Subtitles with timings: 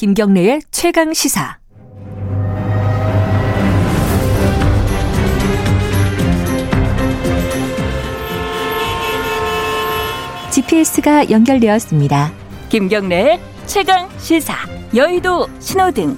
[0.00, 1.58] 김경래의 최강 시사.
[10.52, 12.32] GPS가 연결되었습니다.
[12.70, 14.54] 김경래의 최강 시사.
[14.94, 16.16] 여의도 신호등.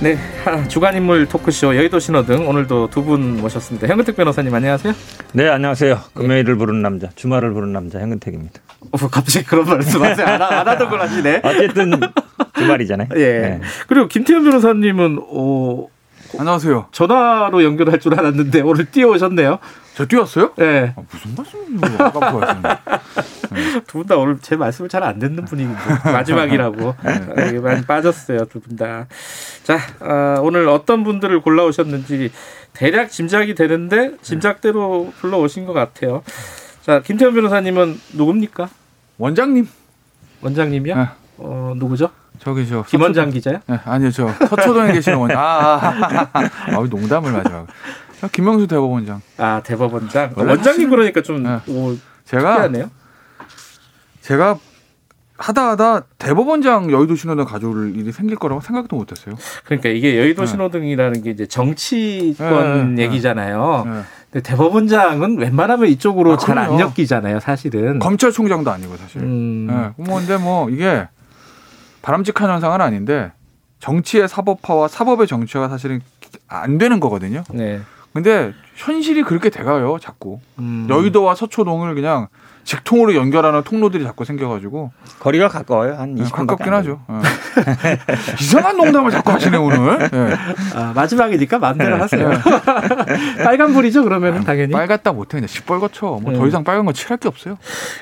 [0.00, 0.16] 네,
[0.68, 3.88] 주간 인물 토크쇼 여의도 신호등 오늘도 두 분 모셨습니다.
[3.88, 4.92] 현근택 변호사님 안녕하세요.
[5.32, 5.98] 네, 안녕하세요.
[6.14, 8.60] 금요일을 부르는 남자, 주말을 부르는 남자 현근택입니다.
[8.92, 10.24] 어, 갑자기 그런 말씀하세요?
[10.26, 11.40] 안, 안 하던 걸 하시네.
[11.42, 11.92] 어쨌든
[12.56, 13.08] 주말이잖아요.
[13.16, 13.38] 예.
[13.40, 13.60] 네.
[13.88, 15.86] 그리고 김태현 변호사님은 어,
[16.36, 16.88] 안녕하세요.
[16.92, 19.58] 전화로 연결할 줄 알았는데 오늘 뛰어오셨네요.
[19.94, 20.52] 저 뛰었어요?
[20.60, 20.92] 예.
[20.96, 21.96] 아, 무슨 말씀이에요?
[21.98, 23.82] 아까부터 하시네.
[23.86, 26.94] 두분 다 오늘 제 말씀을 잘 안 듣는 분위기인데 마지막이라고
[27.36, 29.06] 네, 많이 빠졌어요 두 분 다.
[29.64, 32.30] 자 어, 오늘 어떤 분들을 골라오셨는지
[32.74, 36.22] 대략 짐작이 되는데 짐작대로 불러오신 것 같아요.
[36.82, 38.68] 자 김태현 변호사님은 누굽니까?
[39.18, 39.66] 원장님.
[40.42, 40.94] 원장님이요?
[40.94, 41.06] 네.
[41.38, 42.10] 어 누구죠?
[42.38, 43.60] 저기 저 김원장 기자요?
[43.66, 45.38] 네, 아니요 저 서초동에 계시는 원장.
[45.38, 47.66] 아, 아, 아, 농담을 마지막.
[48.20, 49.20] 아, 김명수 대법원장.
[49.38, 50.34] 아 대법원장.
[50.36, 51.58] 원장님 그러니까 좀 네.
[51.68, 52.90] 오, 제가 특이하네요.
[54.20, 54.58] 제가
[55.38, 59.36] 하다 하다 대법원장 여의도 신호등 가져올 일이 생길 거라고 생각도 못했어요.
[59.64, 60.46] 그러니까 이게 여의도 네.
[60.46, 63.82] 신호등이라는 게 이제 정치권 네, 네, 얘기잖아요.
[63.86, 64.00] 네.
[64.32, 66.92] 근데 대법원장은 웬만하면 이쪽으로 아, 잘안 그럼요.
[66.98, 67.98] 엮이잖아요, 사실은.
[68.00, 69.22] 검찰총장도 아니고 사실.
[69.22, 71.06] 음, 네, 뭐 근데 뭐 이게
[72.02, 73.32] 바람직한 현상은 아닌데
[73.80, 76.00] 정치의 사법화와 사법의 정치화가 사실은
[76.48, 77.44] 안 되는 거거든요.
[77.50, 77.80] 네.
[78.12, 80.40] 근데 현실이 그렇게 돼가요, 자꾸.
[80.58, 80.86] 음.
[80.88, 82.28] 여의도와 서초동을 그냥
[82.68, 85.94] 직통으로 연결하는 통로들이 자꾸 생겨가지고 거리가 가까워요.
[85.94, 87.00] 한 20분 가깝긴 하죠.
[87.08, 87.98] 예.
[88.38, 89.98] 이상한 농담을 자꾸 하시네 오늘.
[90.02, 90.76] 예.
[90.76, 92.30] 아, 마지막이니까 마음대로 하세요.
[93.42, 94.72] 빨간 불이죠, 그러면은 당연히.
[94.72, 96.20] 빨갛다 못해 그냥 시뻘겋죠.
[96.20, 96.48] 뭐더 네.
[96.48, 97.56] 이상 빨간 거 칠할 게 없어요.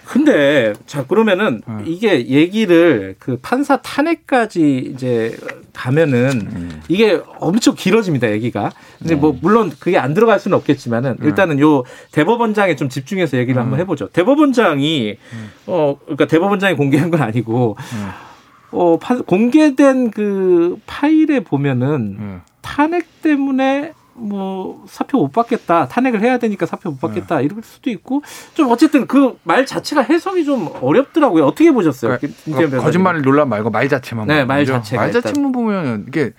[0.04, 1.84] 근데 자 그러면은 네.
[1.86, 5.36] 이게 얘기를 그 판사 탄핵까지 이제
[5.74, 6.82] 가면은 음.
[6.88, 8.72] 이게 엄청 길어집니다 얘기가.
[8.98, 9.20] 근데 네.
[9.20, 11.26] 뭐 물론 그게 안 들어갈 수는 없겠지만은 네.
[11.28, 14.08] 일단은 요 대법원장에 좀 집중해서 얘기를 한번 해보죠.
[14.08, 15.16] 대법원 장이
[15.68, 18.08] 어 그러니까 대법원장이 공개한 건 아니고 네.
[18.72, 22.40] 어 파- 공개된 그 파일에 보면은 예.
[22.62, 28.22] 탄핵 때문에 뭐 사표 못 받겠다 탄핵을 해야 되니까 사표 못 받겠다 이럴 수도 있고
[28.54, 32.84] 좀 어쨌든 그 말 자체가 해석이 좀 어렵더라고요 어떻게 보셨어요 그러니까 김- 김태현 변호사님?
[32.84, 34.26] 거짓말 논란 말고 말 자체만.
[34.26, 35.12] 네, 보면 말.
[35.12, 36.32] 자체만 보면 이게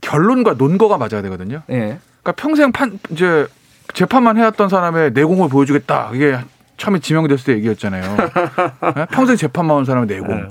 [0.00, 1.62] 결론과 논거가 맞아야 되거든요.
[1.70, 3.46] 예 그러니까 평생 판 이제
[3.94, 6.10] 재판만 해왔던 사람의 내공을 보여주겠다.
[6.14, 6.38] 이게
[6.76, 8.02] 처음에 지명됐을 때 얘기였잖아요.
[8.96, 9.06] 네?
[9.10, 10.28] 평생 재판만 한 사람의 내공.
[10.28, 10.48] 네.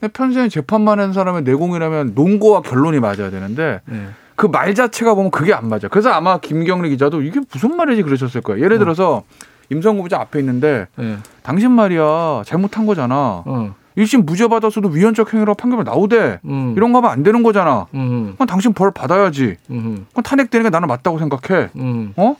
[0.00, 4.08] 근데 평생 재판만 한 사람의 내공이라면 논거와 결론이 맞아야 되는데 예.
[4.34, 5.88] 그말 자체가 보면 그게 안 맞아.
[5.88, 8.64] 그래서 아마 김경래 기자도 이게 무슨 말이지 그러셨을 거예요.
[8.64, 9.22] 예를 들어서
[9.70, 11.18] 임성구 부장 앞에 있는데 예.
[11.42, 13.42] 당신 말이야 잘못한 거잖아.
[13.44, 13.74] 어.
[13.98, 16.40] 1심 무죄 받았어도 위헌적 행위라고 판결 나오대.
[16.44, 16.74] 음.
[16.76, 17.86] 이런 거 하면 안 되는 거잖아.
[17.94, 18.32] 음.
[18.34, 19.56] 그럼 당신 벌 받아야지.
[19.70, 20.06] 음.
[20.12, 21.68] 그럼 탄핵되는 게 나는 맞다고 생각해.
[21.76, 22.12] 음.
[22.16, 22.36] 어?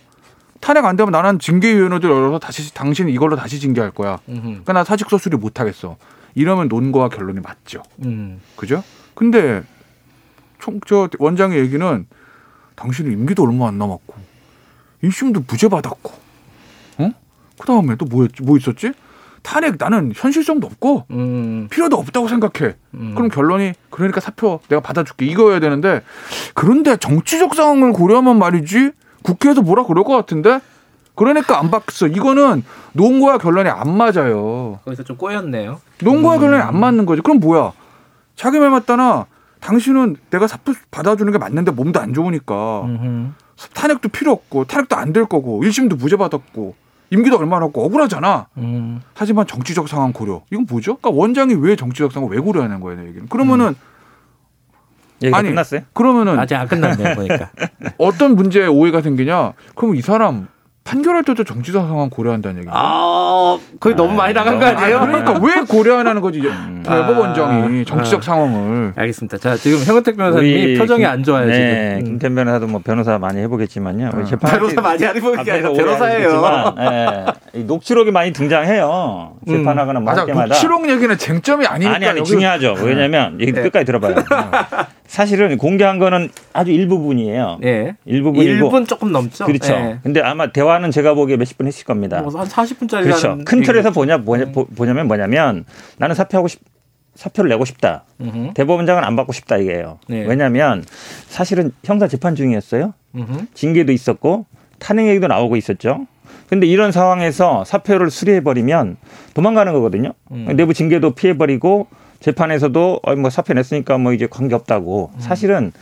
[0.60, 4.18] 탄핵 안 되면 나는 징계위원회들 열어서 다시 당신 이걸로 다시 징계할 거야.
[4.28, 4.40] 음.
[4.42, 5.96] 그러니까 나 사직서 수리 못 하겠어.
[6.34, 7.82] 이러면 논거와 결론이 맞죠.
[8.04, 8.40] 음.
[8.56, 8.84] 그죠?
[9.14, 9.62] 근데
[10.58, 12.06] 총저 원장의 얘기는
[12.76, 14.14] 당신은 임기도 얼마 안 남았고
[15.02, 16.12] 1심도 무죄 받았고
[16.98, 17.10] 어?
[17.58, 18.42] 그 다음에 또 뭐였지?
[18.42, 18.92] 뭐 있었지?
[19.42, 21.68] 탄핵 나는 현실성도 없고 음.
[21.70, 22.76] 필요도 없다고 생각해.
[22.94, 23.14] 음.
[23.14, 26.02] 그럼 결론이 그러니까 사표 내가 받아줄게 이거여야 되는데
[26.54, 30.60] 그런데 정치적 상황을 고려하면 말이지 국회에서 뭐라 그럴 것 같은데
[31.14, 32.06] 그러니까 안 받겠어.
[32.06, 34.78] 이거는 논거와 결론이 안 맞아요.
[34.84, 36.40] 거기서 좀 꼬였네요 논거와 음.
[36.40, 37.20] 결론이 안 맞는 거지.
[37.22, 37.72] 그럼 뭐야?
[38.36, 39.26] 자기 말 맞다나
[39.60, 43.34] 당신은 내가 사표 받아주는 게 맞는데 몸도 안 좋으니까 음.
[43.74, 46.74] 탄핵도 필요 없고 탄핵도 안 될 거고 1심도 무죄 받았고
[47.10, 48.46] 임기도 얼마 남았고 억울하잖아.
[48.56, 49.02] 음.
[49.14, 50.42] 하지만 정치적 상황 고려.
[50.50, 50.96] 이건 뭐죠?
[50.96, 53.28] 그러니까 원장이 왜 정치적 상황 왜 고려하는 거예요, 내 얘기는.
[53.28, 53.80] 그러면은 얘기가
[55.32, 55.80] 아니, 끝났어요?
[55.92, 57.50] 그러면은 아직 안 끝났네요 보니까
[57.98, 59.52] 어떤 문제에 오해가 생기냐?
[59.74, 60.48] 그럼 이 사람
[60.82, 62.72] 판결할 때도 정치적 상황 고려한다는 얘기죠.
[62.74, 64.98] 아 거의 너무 많이 나간 거 아니에요?
[64.98, 66.40] 아니, 그러니까 왜 고려하는 거지?
[66.40, 66.82] 음.
[66.84, 68.22] 대법원장이 아, 정치적 아.
[68.22, 68.94] 상황을.
[68.96, 69.36] 알겠습니다.
[69.38, 71.68] 자 지금 현근택 변호사님이 표정이 김- 안 좋아요 네, 지금.
[71.68, 72.04] 음.
[72.18, 74.10] 김태현 변호사도 뭐 변호사 많이 해보겠지만요.
[74.14, 74.24] 어.
[74.24, 76.74] 재판 변호사 많이 하는 게 아니라 변호사예요.
[77.54, 79.36] 이 녹취록이 많이 등장해요.
[79.46, 79.52] 음.
[79.58, 80.22] 재판하거나 뭐 맞아.
[80.22, 80.46] 할 때마다.
[80.46, 81.94] 녹취록 얘기는 쟁점이 아니니까.
[81.94, 82.76] 아니 아니 여기- 중요하죠.
[82.82, 83.62] 왜냐하면 얘기 네.
[83.62, 84.14] 끝까지 들어봐요.
[85.14, 87.58] 사실은 공개한 거는 아주 일부분이에요.
[87.64, 87.96] 예.
[88.04, 89.44] 일부분이고 1분 조금 넘죠.
[89.44, 89.72] 그렇죠.
[89.72, 89.98] 예.
[90.04, 92.20] 근데 아마 대화는 제가 보기에 몇십 분 했을 겁니다.
[92.22, 93.36] 뭐 한 40분짜리 그렇죠.
[93.44, 95.64] 큰 틀에서 보냐, 뭐냐 보- 보냐면 뭐냐면
[95.98, 96.60] 나는 사표하고 싶
[97.16, 98.04] 사표를 내고 싶다.
[98.54, 99.98] 대법원장은 안 받고 싶다 이게요.
[100.06, 100.24] 네.
[100.26, 100.84] 왜냐하면
[101.26, 102.94] 사실은 형사 재판 중이었어요.
[103.54, 104.46] 징계도 있었고
[104.78, 106.06] 탄핵 얘기도 나오고 있었죠.
[106.48, 108.96] 근데 이런 상황에서 사표를 수리해 버리면
[109.34, 110.12] 도망가는 거거든요.
[110.30, 110.46] 음.
[110.54, 111.88] 내부 징계도 피해 버리고
[112.20, 115.10] 재판에서도 어, 뭐 사표 냈으니까 뭐 이제 관계 없다고.
[115.14, 115.20] 음.
[115.20, 115.72] 사실은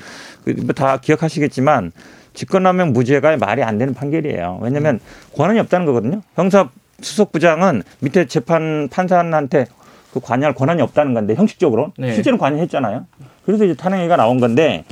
[0.45, 1.93] 그뭐다 기억하시겠지만
[2.35, 4.61] 직권남용 무죄가 말이 안 되는 판결이에요.
[4.63, 5.01] 왜냐하면 음.
[5.37, 6.23] 권한이 없다는 거거든요.
[6.37, 6.69] 형사
[7.01, 9.67] 수석부장은 밑에 재판 판사한테
[10.13, 12.15] 그 관여할 권한이 없다는 건데 형식적으로 네.
[12.15, 13.07] 실제로 관여했잖아요.
[13.45, 14.85] 그래서 이제 탄핵이 나온 건데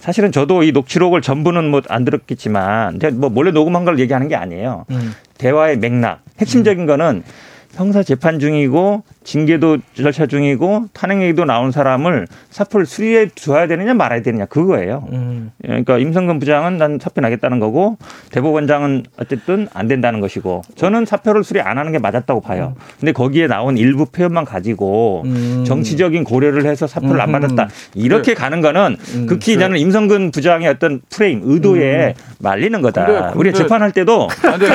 [0.00, 4.84] 사실은 저도 이 녹취록을 전부는 뭐 안 들었겠지만 뭐 몰래 녹음한 걸 얘기하는 게 아니에요.
[4.90, 5.12] 음.
[5.38, 7.22] 대화의 맥락 핵심적인 거는
[7.74, 14.22] 형사 재판 중이고 징계도 절차 중이고 탄핵 얘기도 나온 사람을 사표를 수리해 줘야 되느냐 말아야
[14.22, 15.06] 되느냐 그거예요.
[15.12, 15.50] 음.
[15.62, 17.98] 그러니까 임성근 부장은 난 사표 나겠다는 거고
[18.32, 22.74] 대법원장은 어쨌든 안 된다는 것이고 저는 사표를 수리 안 하는 게 맞았다고 봐요.
[22.98, 25.64] 근데 거기에 나온 일부 표현만 가지고 음.
[25.66, 27.40] 정치적인 고려를 해서 사표를 안 음흠.
[27.40, 33.04] 받았다 이렇게 가는 거는 음, 극히 저는 임성근 부장의 어떤 프레임 의도에 말리는 거다.
[33.06, 34.28] 근데- 근데- 우리 재판할 때도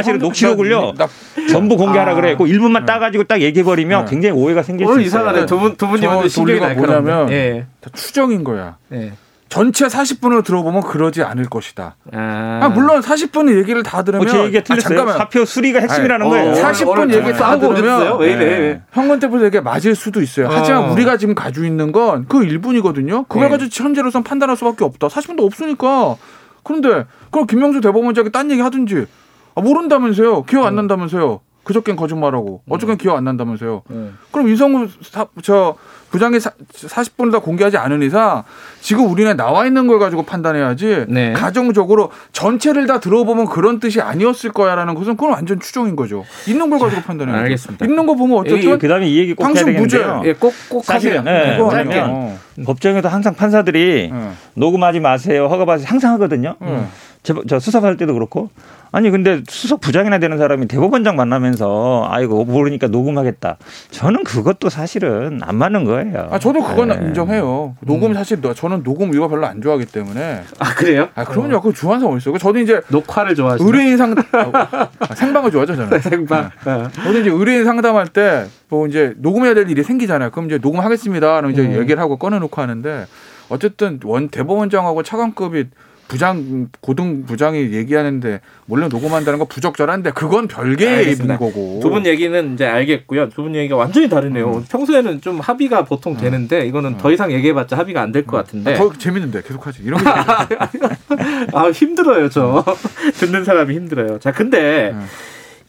[0.06, 1.08] 형- 녹취록을요 나-
[1.50, 2.16] 전부 공개하라 아.
[2.16, 2.36] 그래.
[2.38, 4.12] 그 일부만 따가지고 딱 얘기해 버리면 네.
[4.12, 5.22] 굉장히 오해가 생길 수 오늘 있어요.
[5.22, 5.46] 이상하네.
[5.46, 7.02] 두 분, 두 먼저 신경이 날카롭네.
[7.02, 7.66] 뭐냐면 예.
[7.82, 8.78] 다 추정인 거야.
[8.94, 9.14] 예.
[9.48, 11.96] 전체 40분을 들어보면 그러지 않을 것이다.
[12.12, 14.90] 아, 아, 물론 40분 얘기를 다 들으면 어, 제 얘기가 아, 틀렸어요.
[14.90, 15.18] 잠깐만.
[15.18, 16.52] 사표 수리가 핵심이라는 어, 거예요.
[16.52, 17.58] 오늘- 40분 오늘 얘기 다?
[17.58, 18.60] 그러면 왜 이래?
[18.60, 18.82] 네.
[18.92, 20.50] 현건태부터 얘기 맞을 수도 있어요.
[20.52, 20.92] 하지만 어.
[20.92, 23.26] 우리가 지금 가지고 있는 건그 일분이거든요.
[23.26, 23.50] 그걸 네.
[23.50, 25.08] 가지고 현재로선 판단할 수밖에 없다.
[25.08, 26.18] 40분도 없으니까.
[26.64, 29.06] 그런데 그럼 김명수 대법원장이 딴 얘기 하든지
[29.54, 30.44] 아, 모른다면서요.
[30.44, 31.40] 기억 안 난다면서요.
[31.66, 33.82] 그저께는 거짓말하고 어저께는 기억 안 난다면서요.
[33.90, 34.18] 음.
[34.32, 35.76] 그럼 이성우 사, 저
[36.12, 38.44] 부장이 사, 40분을 다 공개하지 않은 이상
[38.80, 41.34] 지금 우리는 나와 있는 걸 가지고 판단해야지 네.
[41.34, 46.24] 가정적으로 전체를 다 들어보면 그런 뜻이 아니었을 거야라는 것은 그건 완전 추정인 거죠.
[46.48, 47.44] 있는 걸 가지고 판단해야죠.
[47.44, 47.86] 알겠습니다.
[47.86, 49.66] 있는 거 보면 어쨌든 그다음에 이 얘기 꼭 해야.
[49.66, 50.22] 되겠는데요.
[50.26, 51.00] 예, 꼭, 꼭 하세요.
[51.00, 51.60] 사실은 네.
[51.60, 54.32] 아니면 법정에도 항상 판사들이 네.
[54.54, 56.56] 녹음하지 마세요, 허가 받으세요 항상 하거든요.
[56.62, 56.88] 음.
[57.26, 58.50] 저, 저 수사할 때도 그렇고
[58.92, 63.58] 아니 근데 수석 부장이나 되는 사람이 대법원장 만나면서 아이고 모르니까 녹음하겠다.
[63.90, 66.28] 저는 그것도 사실은 안 맞는 거예요.
[66.32, 66.96] 아 저도 그건 네.
[67.02, 67.76] 인정해요.
[67.82, 71.10] 녹음 사실 너- 저는 녹음 이거 별로 안 좋아하기 때문에 아, 그래요?
[71.16, 71.60] 아 그럼요.
[71.62, 72.38] 그거 좋아하는 사람 어딨어요?
[72.38, 76.00] 저도 이제 녹화를 좋아하시는 의뢰인 상 아, 생방을 좋아하죠 저는.
[76.00, 76.52] 생방.
[76.66, 76.88] 어.
[76.94, 80.32] 저도 이제 의뢰인 상담할 때 뭐 이제 녹음해야 될 일이 생기잖아요.
[80.32, 81.36] 그럼 이제 녹음하겠습니다.
[81.38, 81.74] 그럼 이제 음.
[81.80, 83.06] 얘기를 하고 꺼내놓고 하는데
[83.48, 85.66] 어쨌든 원 대법원장하고 차관급이
[86.08, 91.38] 부장 고등 부장이 얘기하는데 몰래 녹음한다는 거 부적절한데 그건 별개의 알겠습니다.
[91.38, 91.80] 거고.
[91.82, 93.30] 두 분 얘기는 이제 알겠고요.
[93.30, 94.58] 두 분 얘기가 완전히 다르네요.
[94.58, 94.66] 음.
[94.70, 98.74] 평소에는 좀 합의가 보통 되는데 이거는 더 이상 얘기해봤자 합의가 안 될 것 같은데.
[98.74, 99.82] 아, 더 재밌는데 계속하지.
[99.84, 100.06] 이런 게
[100.50, 101.48] 재밌는데.
[101.58, 102.64] 아 힘들어요 저
[103.20, 104.20] 듣는 사람이 힘들어요.
[104.20, 105.06] 자 근데 음.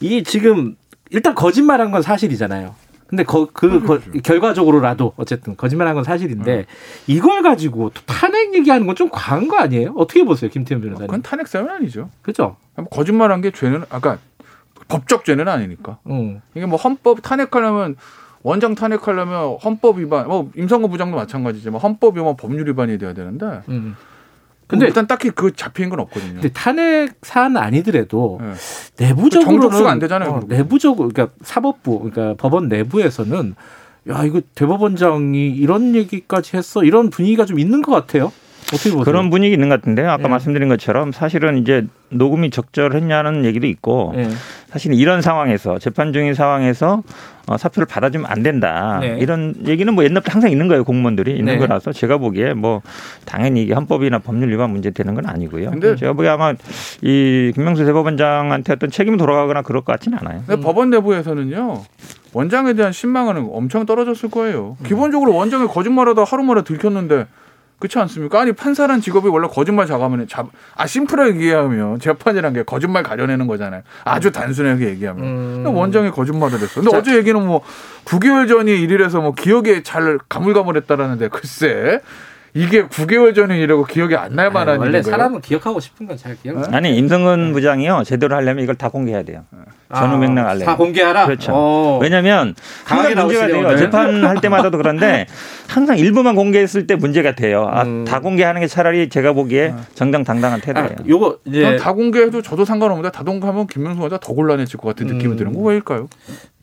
[0.01, 0.77] 이 지금
[1.11, 2.75] 일단 거짓말한 건 사실이잖아요.
[3.09, 6.65] 근데 거, 그 거- 결과적으로라도 어쨌든 거짓말한 건 사실인데 음.
[7.07, 9.93] 이걸 가지고 또 탄핵 얘기하는 건 좀 과한 거 아니에요?
[9.97, 11.07] 어떻게 보세요, 김태현 변호사님?
[11.07, 12.11] 그건 탄핵 사유는 아니죠.
[12.23, 12.57] 그죠?
[12.77, 14.19] 뭐 거짓말한 게 죄는 아까
[14.89, 15.99] 법적 죄는 아니니까.
[16.09, 16.41] 응.
[16.55, 17.97] 이게 뭐 헌법 탄핵하려면
[18.43, 23.61] 원장 탄핵하려면 헌법 위반, 뭐 임성근 부장도 마찬가지지만 헌법 위반, 법률 위반이 돼야 되는데.
[23.69, 23.97] 응.
[24.67, 26.35] 근데 근데 일단 딱히 그 잡힌 건 없거든요.
[26.35, 29.07] 근데 탄핵 사안 아니더라도 네.
[29.07, 30.41] 내부적으로는 정족수가 안 되잖아요, 어.
[30.47, 33.55] 내부적으로 그러니까 사법부 그러니까 법원 내부에서는
[34.09, 38.33] 야 이거 대법원장이 이런 얘기까지 했어 이런 분위기가 좀 있는 것 같아요.
[38.73, 39.05] 어떻게 보세요?
[39.05, 40.11] 그런 분위기 있는 것 같은데요.
[40.11, 40.29] 아까 예.
[40.29, 44.29] 말씀드린 것처럼 사실은 이제 녹음이 적절했냐는 얘기도 있고 예.
[44.69, 47.03] 사실 이런 상황에서 재판 중인 상황에서
[47.47, 48.99] 어, 사표를 받아주면 안 된다.
[49.01, 49.19] 네.
[49.21, 50.83] 이런 얘기는 뭐 옛날부터 항상 있는 거예요.
[50.83, 51.59] 공무원들이 있는 네.
[51.59, 52.83] 거라서 제가 보기에 뭐
[53.25, 55.71] 당연히 이게 헌법이나 법률 위반 문제 되는 건 아니고요.
[55.71, 56.53] 근데- 제가 보기에 아마
[57.03, 60.43] 이 김명수 대법원장한테 어떤 책임이 돌아가거나 그럴 것 같지는 않아요.
[60.45, 61.85] 근데 법원 내부에서는요
[62.33, 64.77] 원장에 대한 신망은 엄청 떨어졌을 거예요.
[64.85, 67.27] 기본적으로 원장이 거짓말하다 하루 만에 들켰는데
[67.79, 68.41] 그렇지 않습니까?
[68.41, 73.83] 아니 판사란 직업이 원래 거짓말 작하면 잡, 아 심플하게 얘기하면 재판이란 게 거짓말 가려내는 거잖아요.
[74.05, 75.25] 아주 단순하게 얘기하면.
[75.25, 75.67] 음.
[75.67, 76.81] 원장이 거짓말을 했어.
[76.81, 76.99] 근데 자.
[76.99, 77.63] 어제 얘기는 뭐
[78.07, 82.01] 9개월 전이 일이라서 뭐 기억에 잘 가물가물했다라는데 글쎄
[82.57, 85.11] 이게 9개월 전인 일이라고 기억이 안 날 만한 원래 일인가요?
[85.11, 86.57] 사람은 기억하고 싶은 건 잘 기억.
[86.57, 86.77] 안 나.
[86.79, 89.45] 아니 임성근 부장이요 제대로 하려면 이걸 다 공개해야 돼요.
[89.95, 90.65] 전후 맥락 알래.
[90.65, 91.27] 다 공개하라.
[91.27, 91.53] 그렇죠.
[91.55, 91.99] 어.
[92.03, 93.59] 왜냐하면 강하게 항상 문제가 돼요.
[93.67, 93.77] 오늘.
[93.77, 95.27] 재판할 때마다도 그런데
[95.69, 97.69] 항상 일부만 공개했을 때 문제가 돼요.
[97.71, 98.05] 아, 음.
[98.05, 100.89] 다 공개하는 게 차라리 제가 보기에 정정당당한 아, 태도예요.
[101.09, 105.35] 요거 이제 전다 공개해도 저도 상관없는데 다 공개하면 김명수 원장 더 곤란해질 것 같은 느낌이
[105.35, 105.37] 음.
[105.37, 106.09] 드는 거 왜일까요?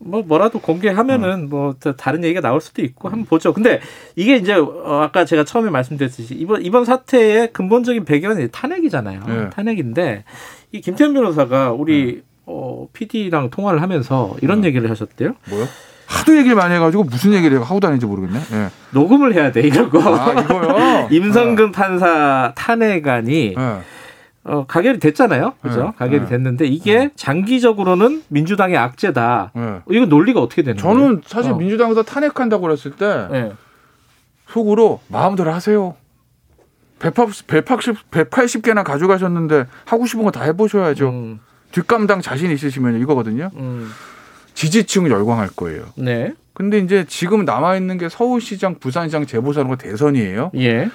[0.06, 3.54] 뭐 뭐라도 공개하면은 뭐 다- 다른 얘기가 나올 수도 있고 한번 보죠.
[3.54, 3.80] 근데
[4.16, 9.22] 이게 이제 어, 아까 제가 처음에 말씀드렸듯이 이번 이번 사태의 근본적인 배경은 탄핵이잖아요.
[9.28, 9.50] 네.
[9.52, 10.24] 탄핵인데
[10.72, 15.34] 이 김태현 변호사가 우리 어, PD랑 통화를 하면서 이런 얘기를 하셨대요.
[15.50, 15.66] 뭐요?
[16.06, 18.38] 하도 얘기를 많이 해가지고 무슨 얘기를 하고 다니는지 모르겠네.
[18.52, 18.68] 예.
[18.92, 20.00] 녹음을 해야 돼 이런 거.
[20.16, 21.08] 아 이거요.
[21.12, 23.80] 임성근 판사 탄핵안이 예.
[24.46, 25.54] 어, 가결이 됐잖아요.
[25.62, 25.84] 그죠?
[25.86, 25.92] 네.
[25.98, 26.28] 가결이 네.
[26.28, 29.52] 됐는데 이게 장기적으로는 민주당의 악재다.
[29.56, 29.80] 네.
[29.90, 30.98] 이거 논리가 어떻게 되는 거예요?
[30.98, 31.56] 저는 사실 어.
[31.56, 33.52] 민주당에서 탄핵한다고 그랬을 때 네.
[34.50, 35.96] 속으로 마음대로 하세요.
[37.00, 41.10] 180, 180, 180개나 가져가셨는데 하고 싶은 거 다 해보셔야죠.
[41.10, 41.40] 음,
[41.72, 43.50] 뒷감당 자신 있으시면 이거거든요.
[43.56, 43.90] 음,
[44.54, 45.86] 지지층 열광할 거예요.
[45.98, 46.34] 네.
[46.54, 50.52] 근데 이제 지금 남아 있는 게 서울시장, 부산시장 재보선과 대선이에요.
[50.56, 50.90] 예.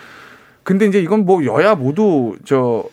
[0.62, 2.85] 근데 이제 이건 뭐 여야 모두 저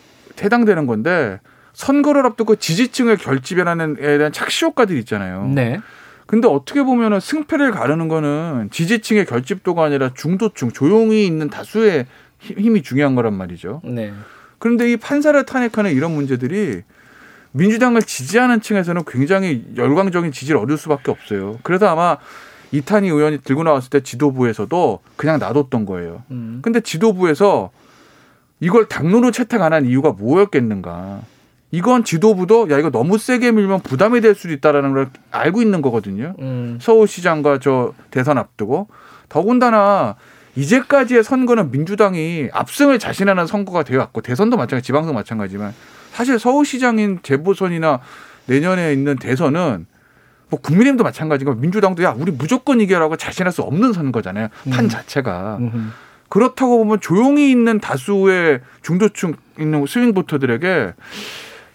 [0.42, 1.40] 해당되는 건데
[1.74, 5.48] 선거를 앞두고 지지층의 결집이라는 에 대한 착시 효과들이 있잖아요.
[5.48, 5.80] 네.
[6.26, 12.08] 근데 어떻게 보면은 승패를 가르는 거는 지지층의 결집도가 아니라 중도층, 조용히 있는 다수의
[12.40, 13.82] 힘- 힘이 중요한 거란 말이죠.
[13.84, 14.12] 네.
[14.58, 16.82] 그런데 이 판사를 탄핵하는 이런 문제들이
[17.52, 21.60] 민주당을 지지하는 층에서는 굉장히 열광적인 지지를 얻을 수밖에 없어요.
[21.64, 22.18] 그래서 아마
[22.72, 26.24] 이탄희 의원이 들고 나왔을 때 지도부에서도 그냥 놔뒀던 거예요.
[26.32, 26.60] 음.
[26.62, 27.70] 근데 지도부에서
[28.60, 31.22] 이걸 당론으로 채택 안 한 이유가 뭐였겠는가?
[31.72, 36.34] 이건 지도부도 야 이거 너무 세게 밀면 부담이 될 수도 있다라는 걸 알고 있는 거거든요.
[36.40, 36.78] 음.
[36.82, 38.88] 서울시장과 저 대선 앞두고
[39.28, 40.16] 더군다나
[40.56, 45.74] 이제까지의 선거는 민주당이 압승을 자신하는 선거가 되어 왔고 대선도 마찬가지, 지방선 마찬가지지만
[46.14, 48.00] 사실 서울시장인 재보선이나
[48.46, 49.86] 내년에 있는 대선은
[50.50, 54.48] 뭐 국민의힘도 마찬가지고 민주당도 야 우리 무조건 이겨라고 자신할 수 없는 선거잖아요.
[54.72, 54.90] 판 음.
[54.90, 55.92] 자체가 음.
[56.30, 60.94] 그렇다고 보면 조용히 있는 다수의 중도층 있는 스윙 보터들에게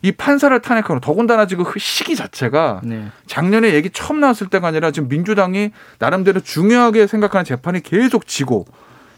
[0.03, 3.07] 이 판사를 탄핵하는 더군다나 지금 그 시기 자체가 네.
[3.27, 8.67] 작년에 얘기 처음 나왔을 때가 아니라 지금 민주당이 나름대로 중요하게 생각하는 재판이 계속 지고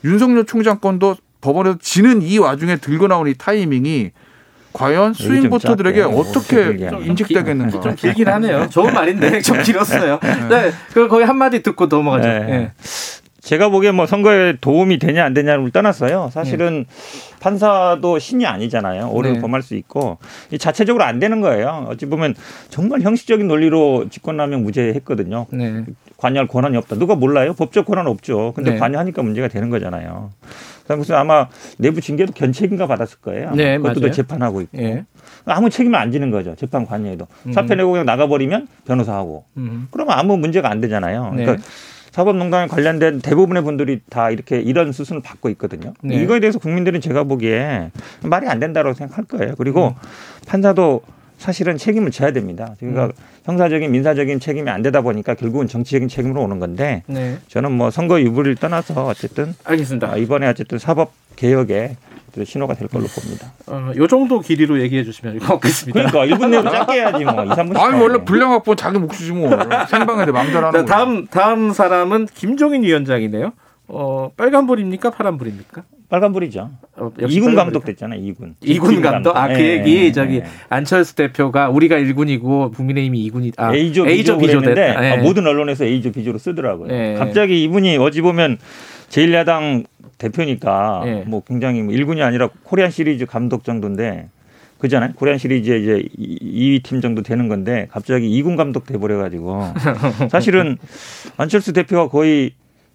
[0.05, 4.11] 윤석열 총장 건도 법원에서 지는 이 와중에 들고 나온 이 타이밍이
[4.73, 6.89] 과연 좀 스윙 보터들에게 어떻게.
[7.05, 7.81] 인식되겠는가?
[7.81, 8.69] 좀 길긴 하네요.
[8.69, 10.19] 좋은 말인데 좀 길었어요.
[10.49, 10.73] 네.
[10.95, 12.27] 그 거의 한 마디 듣고 넘어가죠.
[12.27, 12.39] 네.
[12.41, 12.73] 네.
[13.43, 16.31] 제가 보기엔 뭐 선거에 도움이 되냐 안 되냐를 떠났어요.
[16.33, 16.87] 사실은
[17.41, 19.09] 판사도 신이 아니잖아요.
[19.11, 19.41] 오류를 네.
[19.41, 20.19] 범할 수 있고
[20.53, 21.87] 이 자체적으로 안 되는 거예요.
[21.89, 22.37] 어찌 보면
[22.69, 25.47] 정말 형식적인 논리로 직권남용 무죄했거든요.
[25.51, 25.85] 네.
[26.19, 26.97] 관여할 권한이 없다.
[26.97, 27.53] 누가 몰라요?
[27.55, 28.53] 법적 권한 없죠.
[28.55, 28.79] 근데 네.
[28.79, 30.31] 관여하니까 문제가 되는 거잖아요.
[30.87, 33.53] 그래서 아마 내부 징계도 견책인가 받았을 거예요.
[33.57, 34.13] 네, 그것도 맞아요.
[34.13, 34.79] 재판하고 있고.
[34.79, 35.05] 예.
[35.47, 36.55] 아무 책임을 안 지는 거죠.
[36.55, 37.27] 재판 관여에도.
[37.47, 37.53] 음.
[37.53, 39.45] 사표 내고 그냥 나가버리면 변호사하고.
[39.57, 39.89] 음.
[39.91, 41.33] 그러면 아무 문제가 안 되잖아요.
[41.35, 41.45] 네.
[41.45, 41.67] 그러니까
[42.13, 45.95] 사법농단에 관련된 대부분의 분들이 다 이렇게 이런 수순을 받고 있거든요.
[46.03, 46.17] 네.
[46.17, 47.91] 이거에 대해서 국민들은 제가 보기에
[48.23, 49.55] 말이 안 된다고 생각할 거예요.
[49.57, 49.95] 그리고 음.
[50.47, 51.03] 판사도
[51.39, 52.77] 사실은 책임을 져야 됩니다.
[52.79, 53.13] 그러니까 음.
[53.45, 57.39] 형사적인 민사적인 책임이 안 되다 보니까 결국은 정치적인 책임으로 오는 건데 네.
[57.49, 60.13] 저는 뭐 선거 유불을 떠나서 어쨌든 알겠습니다.
[60.13, 61.97] 아, 이번에 어쨌든 사법 개혁에
[62.45, 63.53] 신호가 될 걸로 봅니다.
[63.67, 66.11] 어, 요 정도 길이로 얘기해 주시면 고맙겠습니다.
[66.11, 67.79] 그러니까 1분 내로 짧게 해야지 뭐 2, 3분.
[67.79, 69.51] 아니 원래 분량 확보 자기 몫이지 뭐
[69.89, 70.85] 생방에 대 마음대로 하는 자, 거.
[70.87, 73.53] 다음 다음 사람은 김종인 위원장이네요.
[73.89, 75.11] 어, 빨간불입니까?
[75.11, 75.83] 파란불입니까?
[76.09, 76.71] 빨간불이죠.
[76.97, 77.63] 어, 역시 이군 빨간불이다.
[77.65, 78.21] 감독 됐잖아요.
[78.23, 78.55] 이군.
[78.63, 79.37] 이군 감독.
[79.37, 80.45] 아, 그 예, 얘기 예, 저기 예.
[80.69, 85.05] 안철수 대표가 우리가 1군이고 국민의힘이 2군이 아, A조, A조 B조 B조 그랬는데 됐다.
[85.05, 85.11] 예.
[85.13, 86.93] 아, 모든 언론에서 A조, B조로 쓰더라고요.
[86.93, 87.15] 예.
[87.19, 88.59] 갑자기 이분이 어찌 보면
[89.09, 89.85] 제1야당
[90.23, 91.25] 대표니까 예.
[91.27, 94.29] 뭐 굉장히 뭐 1군이 아니라 코리안 시리즈 감독 정도인데
[94.79, 95.13] 그잖아요.
[95.15, 99.63] 코리안 시리즈에 이제 2위 팀 정도 되는 건데 갑자기 2군 감독 돼버려 가지고
[100.31, 100.77] 사실은
[101.37, 102.53] 안철수 대표가 거의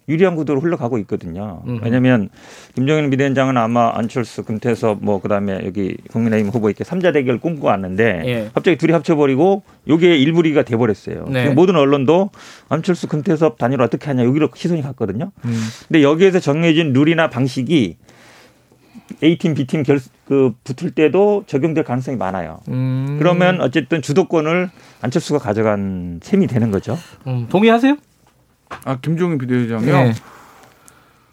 [0.08, 1.62] 유리한 구도로 흘러가고 있거든요.
[1.66, 1.84] 음흠.
[1.84, 2.28] 왜냐하면
[2.74, 8.22] 김정인 비대위원장은 아마 안철수, 금태섭 뭐 그다음에 여기 국민의힘 후보 이렇게 삼자 대결 꿈꾸고 왔는데
[8.26, 8.50] 예.
[8.54, 11.26] 갑자기 둘이 합쳐버리고 요게 일부리가 돼버렸어요.
[11.28, 11.42] 네.
[11.42, 12.30] 지금 모든 언론도
[12.68, 15.30] 안철수, 금태섭 단일화 어떻게 하냐 여기로 시선이 갔거든요.
[15.44, 15.60] 음.
[15.88, 17.96] 근데 여기에서 정해진 룰이나 방식이
[19.22, 22.60] A팀, B팀 결, 그 붙을 때도 적용될 가능성이 많아요.
[22.68, 23.16] 음.
[23.18, 26.98] 그러면 어쨌든 주도권을 안철수가 가져간 셈이 되는 거죠.
[27.26, 27.96] 음, 동의하세요?
[28.84, 29.92] 아 김종인 비대위원장이요.
[29.92, 30.12] 네.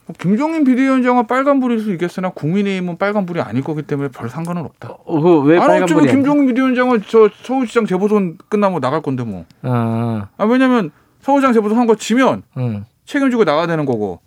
[0.08, 4.90] 뭐 김종인 비대위원장은 빨간불일 수 있겠으나 국민의힘은 빨간불이 아닐 거기 때문에 별 상관은 없다.
[5.06, 9.46] 어, 그왜 아니 어쩌면 빨간불이 김종인 비대위원장은 저 서울시장 재보선 끝나면 나갈 건데 뭐.
[9.64, 12.86] 아, 아 왜냐면 서울시장 재보선 한 거 지면 음.
[13.06, 14.20] 책임지고 나가야 되는 거고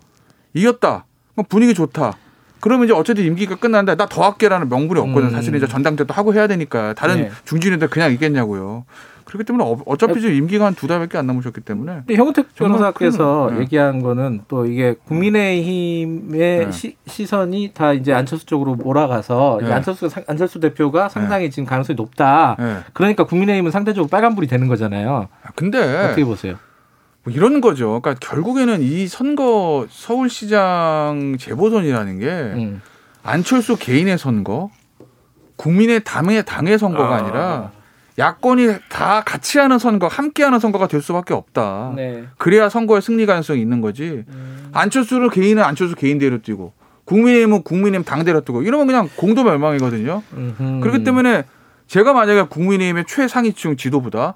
[0.54, 1.04] 이겼다.
[1.34, 2.14] 그럼 분위기 좋다.
[2.60, 5.28] 그러면 이제 어쨌든 임기가 끝났는데 나 더 할게라는 명분이 없거든.
[5.28, 5.30] 음.
[5.30, 7.30] 사실은 이제 전당대도 하고 해야 되니까 다른 네.
[7.44, 8.84] 중진인들 그냥 있겠냐고요.
[9.28, 13.48] 그렇기 때문에 어- 어차피 지금 임기가 한 두 달밖에 안 남으셨기 때문에 근데 형우택 변호사께서
[13.48, 13.60] 큰, 네.
[13.62, 16.72] 얘기한 거는 또 이게 국민의힘의 네.
[16.72, 19.70] 시, 시선이 다 이제 안철수 쪽으로 몰아가서 네.
[19.72, 22.56] 안철수 상- 안철수 대표가 상당히 지금 가능성이 높다.
[22.58, 22.76] 예.
[22.94, 25.28] 그러니까 국민의힘은 상대적으로 빨간불이 되는 거잖아요.
[25.42, 26.54] 아, 근데 어떻게 보세요?
[27.24, 28.00] 뭐 이런 거죠.
[28.00, 32.80] 그러니까 결국에는 이 선거 서울시장 재보선이라는 게 음.
[33.22, 34.70] 안철수 개인의 선거,
[35.56, 37.18] 국민의 당의 당의 선거가 아.
[37.18, 37.22] 아.
[37.22, 37.70] 니라
[38.18, 41.92] 야권이 다 같이 하는 선거, 함께 하는 선거가 될 수밖에 없다.
[41.94, 42.24] 네.
[42.36, 44.24] 그래야 선거에 승리 가능성이 있는 거지.
[44.28, 44.70] 음.
[44.72, 46.72] 안철수를 개인은 안철수 개인대로 뛰고
[47.04, 50.22] 국민의힘은 국민의힘 당대로 뜨고 이러면 그냥 공도 멸망이거든요.
[50.34, 50.80] 음흠.
[50.80, 51.44] 그렇기 때문에
[51.86, 54.34] 제가 만약에 국민의힘의 최상위층 지도부다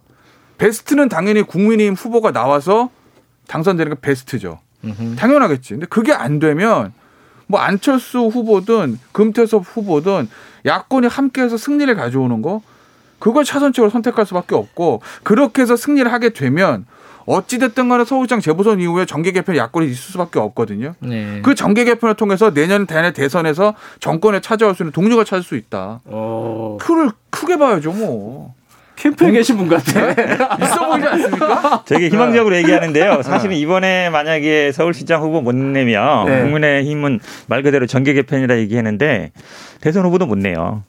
[0.59, 2.89] 베스트는 당연히 국민의힘 후보가 나와서
[3.49, 4.61] 당선되는 게 베스트죠.
[4.85, 5.17] 음흠.
[5.17, 5.75] 당연하겠지.
[5.75, 6.93] 근데 그게 안 되면
[7.49, 10.29] 뭐 안철수 후보든 금태섭 후보든
[10.65, 12.63] 야권이 함께해서 승리를 가져오는 거
[13.23, 16.87] 그걸 차선책으로 선택할 수밖에 없고 그렇게 해서 승리를 하게 되면
[17.25, 20.95] 어찌 됐든 간에 서울시장 재보선 이후에 정계 개편 야권이 있을 수밖에 없거든요.
[20.99, 21.39] 네.
[21.45, 26.01] 그 정계 개편을 통해서 내년 대내 대선에서 정권에 찾아올 수 있는 동료가 찾을 수 있다.
[26.07, 28.55] 어, 표를 크게 봐야죠, 뭐.
[28.97, 30.11] 캠프에 계신 분 같아.
[30.61, 31.85] 있어 보이지 않습니까?
[31.87, 33.23] 되게 희망적으로 얘기하는데요.
[33.23, 36.43] 사실은 이번에 만약에 서울시장 후보 못 내면 네.
[36.43, 39.31] 국민의힘은 말 그대로 정계 개편이라 얘기했는데
[39.81, 40.83] 대선 후보도 못 내요.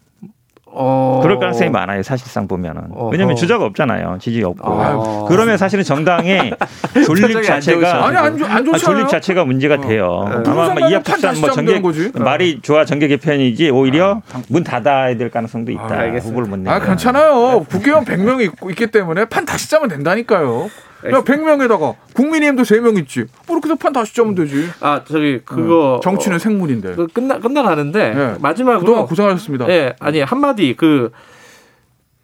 [0.76, 1.20] 어.
[1.22, 2.02] 그럴 가능성이 많아요.
[2.04, 2.84] 사실상 보면은.
[3.12, 4.18] 왜냐하면 주자가 없잖아요.
[4.20, 4.82] 지지 없고.
[4.82, 5.26] 아.
[5.28, 6.54] 그러면 사실은 정당의
[7.06, 8.08] 존립 자체가.
[8.08, 8.78] 아니, 안, 좋- 안 아, 않아요?
[8.78, 10.26] 존립 자체가 문제가 돼요.
[10.44, 10.50] 네.
[10.50, 12.12] 아마 뭐 이합집산 판뭐 다시 정계 거지.
[12.16, 15.88] 말이 좋아 정계 개편이지 오히려 문 닫아야 될 가능성도 있다.
[15.90, 16.08] 아.
[16.18, 16.74] 후보를 못 내면.
[16.74, 17.66] 아, 괜찮아요.
[17.70, 20.70] 국회의원 100명이 있고, 있기 때문에 판 다시 짜면 된다니까요.
[21.12, 23.26] 야, 100명에다가 국민의힘도 3명 있지.
[23.48, 24.70] 뭐 이렇게 해서 판 다시 짜면 되지.
[24.80, 26.92] 아 저기 그거 정치는 생물인데.
[26.92, 28.36] 어, 그 끝나 끝나가는데 네.
[28.40, 29.70] 마지막으로 그동안 고생하셨습니다.
[29.70, 31.12] 예 아니 한 마디 그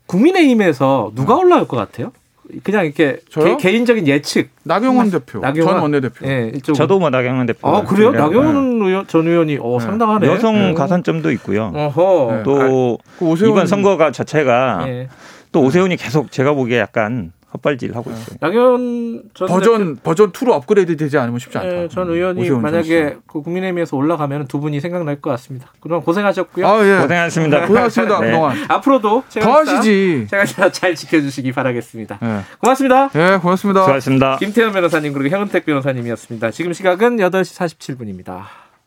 [0.08, 2.12] 국민의힘에서 누가 올라올 것 같아요?
[2.64, 3.58] 그냥 이렇게 저요?
[3.58, 4.50] 개, 인적인 예측.
[4.64, 5.74] 나경원 대표, 나경원?
[5.76, 6.28] 전 원내대표.
[6.28, 6.74] 예, 이쪽.
[6.74, 7.68] 저도 뭐 나경원 대표.
[7.68, 8.12] 아 그래요?
[8.12, 8.18] 네.
[8.18, 9.86] 나경원 의원, 전 의원이 어 네.
[9.86, 10.28] 상당하네.
[10.28, 10.74] 여성 네.
[10.74, 11.72] 가산점도 있고요.
[11.76, 12.32] 어허.
[12.38, 12.44] 네.
[12.44, 15.10] 또그 오세훈 이번 선거가 자체가 예.
[15.52, 18.38] 또 오세훈이 계속 제가 보기에 약간 헛발질 하고 있어요.
[18.40, 21.84] 나경원 전 버전 버전 2로 업그레이드 되지 않으면 쉽지 않다.
[21.84, 23.18] 예, 전 의원이 만약에.
[23.26, 25.72] 그 국민의힘에서 올라가면 두 분이 생각날 것 같습니다.
[25.80, 26.68] 그동안 고생하셨고요.
[26.68, 27.02] 아 예.
[27.02, 27.68] 고생하셨습니다.
[27.68, 28.26] 고생하셨습니다 네.
[28.28, 28.58] 그동안.
[28.68, 30.28] 앞으로도 더 하시지.
[30.30, 32.20] 제가 잘 지켜주시기 바라겠습니다.
[32.22, 32.40] 예.
[32.60, 33.10] 고맙습니다.
[33.16, 33.82] 예, 고맙습니다.
[33.82, 34.38] 수고하셨습니다.
[34.38, 36.52] 김태현 변호사님 그리고 현은택 변호사님이었습니다.
[36.52, 38.69] 지금 시각은 8시 47분입니다.